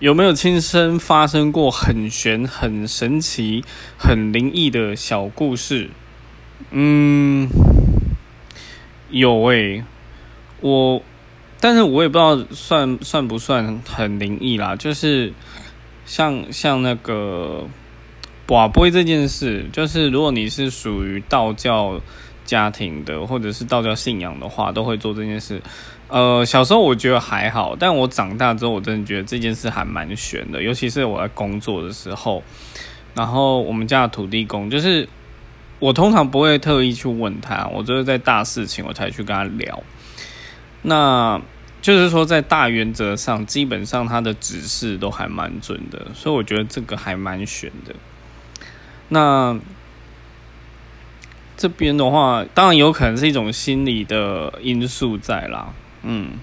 [0.00, 3.64] 有没有亲身发生过很玄、很神奇、
[3.96, 5.90] 很灵异的小故事？
[6.70, 7.48] 嗯，
[9.10, 9.82] 有诶、
[10.60, 11.02] 我，
[11.58, 15.32] 但是我也不知道算算不算很灵异啦，就是
[16.06, 17.66] 像像那个
[18.46, 22.00] 寡杯这件事，就是如果你是属于道教
[22.48, 25.60] 家庭的，或者是道教信仰的话，都会做这件事。
[26.08, 32.42] 呃，小时候我觉得还好，但我长大之后，我真的觉得这件事还蛮悬的，尤其是我在工作的时候，
[33.14, 35.06] 然后我们家的土地公，就是
[35.78, 39.82] 我通常不会特意去问他，我就是在大事情我才去跟他聊。
[40.80, 41.38] 那
[41.82, 47.94] 就是说，在大原则上，基本上他的指示都还蛮准的，所以我觉得这个还蛮悬的。
[49.10, 49.58] 那
[51.58, 55.74] 这边的话，当然有可能是一种心理的因素在啦。
[56.04, 56.38] 嗯，